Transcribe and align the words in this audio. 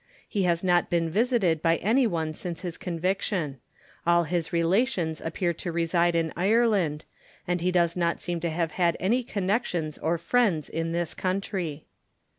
He 0.27 0.45
has 0.45 0.63
not 0.63 0.89
been 0.89 1.11
visited 1.11 1.61
by 1.61 1.75
any 1.75 2.07
one 2.07 2.33
since 2.33 2.61
his 2.61 2.75
conviction. 2.75 3.59
All 4.03 4.23
his 4.23 4.51
relations 4.51 5.21
appear 5.21 5.53
to 5.53 5.71
reside 5.71 6.15
in 6.15 6.33
Ireland, 6.35 7.05
and 7.47 7.61
he 7.61 7.71
does 7.71 7.95
not 7.95 8.19
seem 8.19 8.39
to 8.39 8.49
have 8.49 8.71
had 8.71 8.97
any 8.99 9.21
connexions 9.21 9.99
or 9.99 10.17
friends 10.17 10.69
in 10.69 10.91
this 10.91 11.13
country. 11.13 11.85